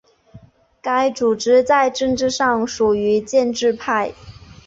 [0.81, 4.11] 该组织在政治上属于建制派。